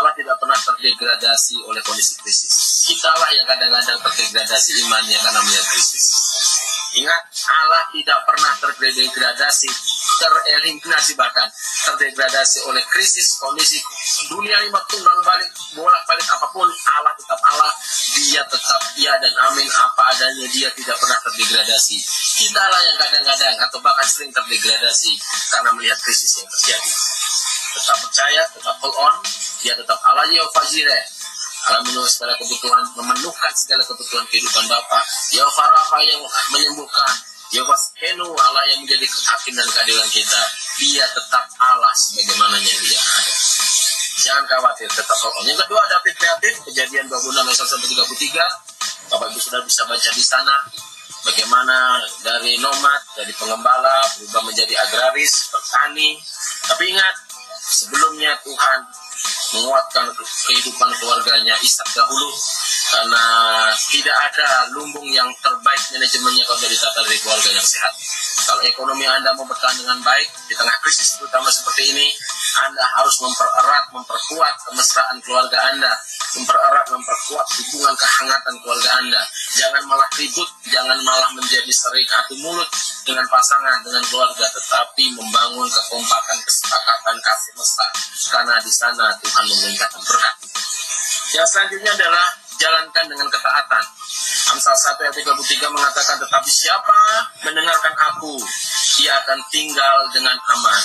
Allah 0.00 0.16
tidak 0.16 0.40
pernah 0.40 0.56
terdegradasi 0.56 1.60
oleh 1.60 1.84
kondisi 1.84 2.16
krisis. 2.24 2.88
Kitalah 2.88 3.28
yang 3.36 3.44
kadang-kadang 3.44 4.00
terdegradasi 4.00 4.80
imannya 4.80 5.18
karena 5.20 5.40
melihat 5.44 5.66
krisis. 5.76 6.23
Ingat, 6.94 7.22
Allah 7.50 7.84
tidak 7.90 8.18
pernah 8.22 8.52
terdegradasi, 8.62 9.70
tereliminasi 10.14 11.12
bahkan 11.18 11.50
terdegradasi 11.90 12.64
oleh 12.70 12.80
krisis 12.86 13.36
kondisi 13.42 13.82
dunia 14.30 14.56
lima 14.62 14.78
tunggang 14.86 15.20
balik 15.26 15.50
bolak 15.74 16.02
balik 16.06 16.26
apa 16.30 16.46
pun 16.54 16.70
Allah 16.70 17.12
tetap 17.18 17.40
Allah 17.50 17.72
dia 18.14 18.42
tetap 18.46 18.80
ia 18.94 19.12
dan 19.18 19.34
amin. 19.50 19.66
Apa 19.66 20.02
adanya 20.14 20.46
dia 20.54 20.70
tidak 20.70 20.96
pernah 21.02 21.18
terdegradasi. 21.26 21.98
Kita 22.38 22.62
lah 22.62 22.80
yang 22.82 22.96
kadang-kadang 23.02 23.56
atau 23.58 23.78
bahkan 23.82 24.06
sering 24.06 24.30
terdegradasi 24.30 25.12
karena 25.50 25.70
melihat 25.74 25.98
krisis 25.98 26.38
yang 26.38 26.48
terjadi. 26.48 26.92
Tetap 27.74 27.98
percaya 28.06 28.40
tetap 28.54 28.76
hold 28.78 28.96
on 29.02 29.14
dia 29.64 29.74
tetap 29.74 29.98
Allah 30.06 30.28
Yehova 30.30 30.62
Jireh 30.70 31.04
Allah 31.64 31.80
memenuhi 31.80 32.10
segala 32.12 32.36
kebutuhan, 32.36 32.84
memenuhkan 33.00 33.52
segala 33.56 33.82
kebutuhan 33.88 34.24
kehidupan 34.28 34.64
Bapak. 34.68 35.04
Yehova 35.32 35.64
Rafa 35.72 35.98
yang 36.04 36.20
menyembuhkan, 36.52 37.12
Yehova 37.56 37.76
Henu 38.04 38.28
Allah 38.36 38.64
yang 38.68 38.84
menjadi 38.84 39.06
hakim 39.08 39.54
dan 39.56 39.68
keadilan 39.72 40.08
kita. 40.12 40.42
Dia 40.82 41.08
tetap 41.08 41.44
Allah 41.56 41.92
sebagaimana 41.96 42.60
yang 42.60 42.80
dia 42.84 43.00
ada. 43.00 43.34
Jangan 44.24 44.44
khawatir, 44.44 44.88
tetap 44.92 45.16
Allah. 45.16 45.42
Yang 45.48 45.58
kedua 45.64 45.80
ada 45.88 45.96
kreatif, 46.04 46.54
kejadian 46.68 47.08
26 47.08 47.32
ayat 47.32 47.56
sampai 47.64 47.88
33. 47.88 49.12
Bapak 49.12 49.26
Ibu 49.32 49.40
sudah 49.40 49.60
bisa 49.64 49.82
baca 49.88 50.10
di 50.12 50.24
sana 50.24 50.56
bagaimana 51.24 52.04
dari 52.20 52.60
nomad, 52.60 53.00
dari 53.16 53.32
pengembala 53.32 54.04
berubah 54.20 54.42
menjadi 54.44 54.74
agraris, 54.84 55.48
petani. 55.48 56.20
Tapi 56.68 56.92
ingat, 56.92 57.14
sebelumnya 57.64 58.36
Tuhan 58.44 58.80
menguatkan 59.52 60.08
kehidupan 60.16 60.90
keluarganya 60.96 61.54
Ishak 61.60 61.88
dahulu 61.92 62.32
karena 62.94 63.24
tidak 63.90 64.16
ada 64.30 64.70
lumbung 64.72 65.08
yang 65.10 65.28
terbaik 65.42 65.82
manajemennya 65.90 66.44
kalau 66.46 66.64
ditata 66.64 67.00
dari 67.02 67.18
keluarga 67.20 67.50
yang 67.50 67.66
sehat. 67.66 67.92
Kalau 68.44 68.62
ekonomi 68.62 69.04
Anda 69.08 69.32
mau 69.34 69.48
bertahan 69.48 69.80
dengan 69.80 69.98
baik 70.04 70.28
di 70.46 70.54
tengah 70.54 70.76
krisis 70.84 71.16
terutama 71.16 71.48
seperti 71.48 71.90
ini, 71.96 72.06
Anda 72.60 72.84
harus 73.00 73.16
mempererat, 73.24 73.90
memperkuat 73.90 74.54
kemesraan 74.68 75.18
keluarga 75.24 75.58
Anda, 75.74 75.92
mempererat, 76.38 76.86
memperkuat 76.92 77.46
hubungan 77.58 77.94
kehangatan 77.96 78.54
keluarga 78.62 78.90
Anda. 79.00 79.22
Jangan 79.58 79.82
malah 79.88 80.08
ribut, 80.14 80.48
jangan 80.68 80.98
malah 81.02 81.30
menjadi 81.34 81.72
sering 81.72 82.06
adu 82.06 82.36
mulut 82.44 82.68
dengan 83.04 83.26
pasangan, 83.28 83.84
dengan 83.84 84.02
keluarga, 84.08 84.48
tetapi 84.48 85.04
membangun 85.14 85.68
kekompakan, 85.68 86.38
kesepakatan, 86.42 87.16
kasih 87.20 87.52
mesra. 87.54 87.88
Karena 88.32 88.56
di 88.58 88.72
sana 88.72 89.06
Tuhan 89.20 89.44
memerintahkan 89.44 90.00
berkat. 90.02 90.36
Yang 91.36 91.48
selanjutnya 91.52 91.92
adalah 91.92 92.26
jalankan 92.56 93.04
dengan 93.10 93.28
ketaatan. 93.28 93.84
Amsal 94.54 94.76
1 94.76 95.02
ayat 95.02 95.16
33 95.16 95.72
mengatakan, 95.72 96.16
tetapi 96.20 96.50
siapa 96.52 96.98
mendengarkan 97.48 97.94
aku, 98.12 98.38
ia 99.02 99.18
akan 99.24 99.40
tinggal 99.50 100.06
dengan 100.12 100.36
aman, 100.36 100.82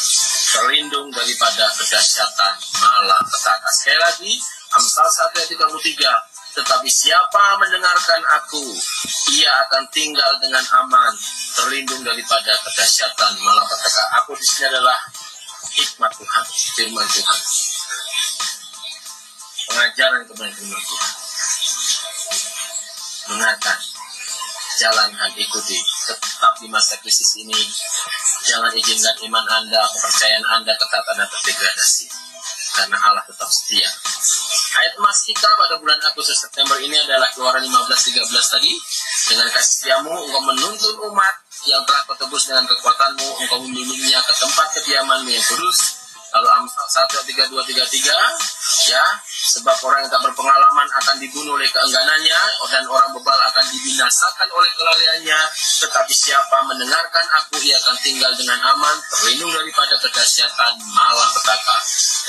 terlindung 0.50 1.12
daripada 1.12 1.68
kedahsyatan 1.76 2.54
malapetaka. 2.82 3.70
Sekali 3.76 4.00
lagi, 4.00 4.34
Amsal 4.74 5.08
1 5.08 5.38
ayat 5.38 5.50
33, 5.54 6.39
tetapi 6.56 6.90
siapa 6.90 7.58
mendengarkan 7.62 8.22
aku, 8.42 8.64
ia 9.38 9.50
akan 9.68 9.86
tinggal 9.94 10.32
dengan 10.42 10.66
aman, 10.86 11.14
terlindung 11.56 12.02
daripada 12.02 12.58
kedahsyatan 12.66 13.38
malapetaka. 13.42 14.04
Aku 14.24 14.34
di 14.34 14.46
sini 14.46 14.70
adalah 14.74 14.98
hikmat 15.78 16.12
Tuhan, 16.18 16.46
firman 16.76 17.08
Tuhan. 17.08 17.40
Pengajaran 19.70 20.22
kepada 20.26 20.52
firman 20.52 20.82
Tuhan 20.82 21.14
mengatakan 23.30 23.78
jalankan 24.80 25.32
ikuti 25.38 25.78
tetap 25.78 26.54
di 26.58 26.68
masa 26.72 26.98
krisis 27.04 27.38
ini 27.38 27.62
jangan 28.48 28.74
izinkan 28.74 29.16
iman 29.30 29.46
anda 29.46 29.86
kepercayaan 29.86 30.46
anda 30.56 30.74
ketaatan 30.74 31.16
dan 31.20 31.28
terdegradasi 31.30 32.10
karena 32.80 32.96
Allah 33.12 33.24
tetap 33.28 33.52
setia. 33.52 33.92
Ayat 34.80 34.96
emas 34.96 35.20
kita 35.28 35.50
pada 35.60 35.76
bulan 35.84 36.00
Agustus 36.08 36.40
September 36.40 36.80
ini 36.80 36.96
adalah 36.96 37.28
keluaran 37.36 37.60
15-13 37.60 38.24
tadi. 38.32 38.72
Dengan 39.28 39.48
kasih 39.52 39.74
setiamu 39.84 40.16
engkau 40.16 40.42
menuntun 40.48 40.96
umat 41.12 41.36
yang 41.68 41.84
telah 41.84 42.02
kau 42.08 42.16
dengan 42.16 42.64
kekuatanmu. 42.64 43.28
Engkau 43.44 43.60
membimbingnya 43.68 44.24
ke 44.24 44.34
tempat 44.40 44.68
kediamanmu 44.80 45.28
yang 45.28 45.46
kudus. 45.52 45.80
Lalu 46.30 46.48
Amsal 46.62 46.88
1, 47.10 47.52
3, 47.52 47.52
2, 47.52 47.58
3, 47.58 47.84
3, 47.84 48.16
ya, 48.90 49.06
sebab 49.58 49.78
orang 49.86 50.06
yang 50.06 50.12
tak 50.12 50.24
berpengalaman 50.30 50.88
akan 51.02 51.16
dibunuh 51.18 51.58
oleh 51.58 51.70
keengganannya, 51.70 52.42
dan 52.70 52.84
orang 52.86 53.10
bebal 53.18 53.40
akan 53.50 53.66
dibinasakan 53.74 54.48
oleh 54.54 54.72
kelalaiannya, 54.78 55.40
tetapi 55.84 56.14
siapa 56.14 56.58
mendengarkan 56.70 57.26
aku, 57.42 57.58
ia 57.66 57.76
akan 57.82 57.98
tinggal 58.00 58.32
dengan 58.38 58.60
aman, 58.62 58.96
terlindung 59.10 59.52
daripada 59.52 59.98
kedahsyatan 59.98 60.74
malah 60.94 61.30
petaka. 61.34 61.78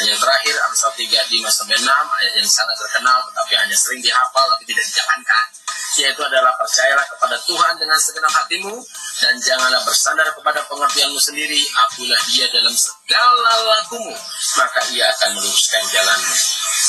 Dan 0.01 0.17
yang 0.17 0.21
terakhir, 0.21 0.55
Amsal 0.65 0.93
3, 0.97 1.29
5, 1.29 1.51
sampai 1.53 1.77
6, 1.77 1.87
ayat 1.89 2.33
yang 2.41 2.49
sangat 2.49 2.77
terkenal, 2.81 3.19
tetapi 3.29 3.53
hanya 3.61 3.77
sering 3.77 4.01
dihafal, 4.01 4.49
tapi 4.57 4.65
tidak 4.65 4.85
dijalankan 4.89 5.60
yaitu 5.99 6.23
adalah 6.23 6.55
percayalah 6.55 7.03
kepada 7.03 7.35
Tuhan 7.43 7.75
dengan 7.81 7.99
segenap 7.99 8.31
hatimu 8.31 8.79
dan 9.21 9.35
janganlah 9.43 9.83
bersandar 9.83 10.29
kepada 10.31 10.63
pengertianmu 10.71 11.19
sendiri. 11.19 11.59
Akulah 11.89 12.21
dia 12.31 12.47
dalam 12.53 12.75
segala 12.77 13.53
lakumu, 13.67 14.15
maka 14.61 14.81
ia 14.95 15.11
akan 15.11 15.35
meluruskan 15.35 15.83
jalanmu. 15.91 16.35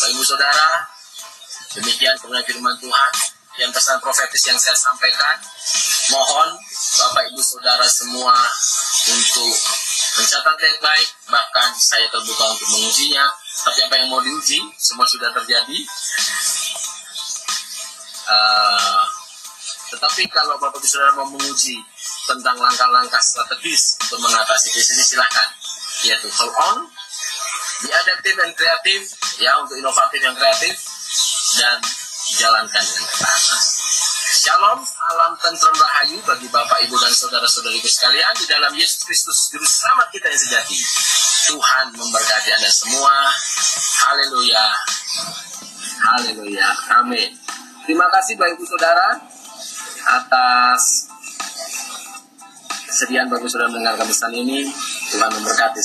Bapak 0.01 0.09
Ibu 0.13 0.23
Saudara, 0.25 0.69
demikian 1.77 2.15
kebenaran 2.21 2.45
firman 2.45 2.75
Tuhan 2.77 3.11
yang 3.59 3.71
pesan 3.75 3.99
profetis 3.99 4.43
yang 4.47 4.55
saya 4.55 4.77
sampaikan. 4.77 5.37
Mohon 6.13 6.55
Bapak 7.01 7.23
Ibu 7.33 7.41
Saudara 7.43 7.85
semua 7.89 8.35
untuk 9.11 9.53
mencatat 10.17 10.55
baik-baik, 10.55 11.09
bahkan 11.31 11.69
saya 11.75 12.07
terbuka 12.11 12.43
untuk 12.53 12.67
mengujinya. 12.75 13.25
Tapi 13.61 13.79
apa 13.85 13.95
yang 13.99 14.07
mau 14.09 14.23
diuji, 14.23 14.59
semua 14.79 15.05
sudah 15.07 15.29
terjadi. 15.35 15.79
Uh, 18.31 18.90
tetapi 20.01 20.33
kalau 20.33 20.57
Bapak 20.57 20.81
Saudara 20.81 21.13
mau 21.13 21.29
menguji 21.29 21.77
tentang 22.25 22.57
langkah-langkah 22.57 23.21
strategis 23.21 24.01
untuk 24.01 24.25
mengatasi 24.25 24.73
krisis 24.73 24.97
ini 24.97 25.05
silahkan. 25.05 25.45
Yaitu 26.01 26.25
hold 26.41 26.49
on, 26.57 26.89
be 27.85 27.89
adaptive 27.93 28.33
dan 28.33 28.49
kreatif, 28.57 29.13
ya 29.37 29.61
untuk 29.61 29.77
inovatif 29.77 30.17
yang 30.25 30.33
kreatif, 30.33 30.73
dan 31.53 31.77
jalankan 32.33 32.81
dengan 32.81 33.05
ketaatan. 33.13 33.61
Shalom, 34.41 34.79
salam 34.81 35.37
tentram 35.37 35.77
rahayu 35.77 36.17
bagi 36.25 36.49
Bapak, 36.49 36.81
Ibu, 36.89 36.97
dan 36.97 37.13
saudara-saudariku 37.13 37.85
sekalian 37.85 38.33
di 38.41 38.49
dalam 38.49 38.73
Yesus 38.73 39.05
Kristus, 39.05 39.53
Juru 39.53 39.69
Selamat 39.69 40.09
kita 40.09 40.33
yang 40.33 40.41
sejati. 40.41 40.81
Tuhan 41.53 41.93
memberkati 41.93 42.49
Anda 42.57 42.73
semua. 42.73 43.13
Haleluya. 44.01 44.65
Haleluya. 46.09 46.67
Amin. 46.97 47.37
Terima 47.85 48.09
kasih 48.09 48.33
Bapak 48.41 48.57
Ibu 48.57 48.65
Saudara 48.65 49.40
atas 50.05 51.09
kesediaan 52.87 53.27
Bapak 53.33 53.49
Saudara 53.49 53.73
mendengarkan 53.73 54.05
pesan 54.05 54.33
ini. 54.37 54.69
Tuhan 55.11 55.31
memberkati. 55.33 55.81